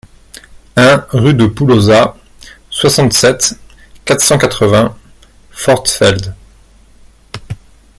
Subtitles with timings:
[0.77, 2.17] un rue de Poulouzat,
[2.71, 3.53] soixante-sept,
[4.03, 4.97] quatre cent quatre-vingts,
[5.51, 6.33] Forstfeld